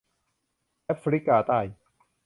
[0.85, 1.59] แอฟริกาใต้